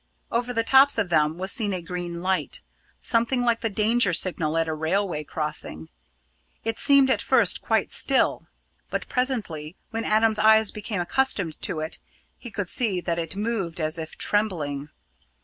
Over 0.31 0.51
the 0.51 0.63
tops 0.63 0.97
of 0.97 1.09
them 1.09 1.37
was 1.37 1.51
seen 1.51 1.73
a 1.73 1.81
green 1.83 2.23
light, 2.23 2.61
something 2.99 3.43
like 3.43 3.61
the 3.61 3.69
danger 3.69 4.13
signal 4.13 4.57
at 4.57 4.67
a 4.67 4.73
railway 4.73 5.23
crossing. 5.23 5.89
It 6.63 6.79
seemed 6.79 7.11
at 7.11 7.21
first 7.21 7.61
quite 7.61 7.93
still; 7.93 8.47
but 8.89 9.07
presently, 9.07 9.75
when 9.91 10.03
Adam's 10.03 10.39
eye 10.39 10.65
became 10.73 11.01
accustomed 11.01 11.61
to 11.61 11.81
it, 11.81 11.99
he 12.39 12.49
could 12.49 12.67
see 12.67 12.99
that 12.99 13.19
it 13.19 13.35
moved 13.35 13.79
as 13.79 13.99
if 13.99 14.17
trembling. 14.17 14.89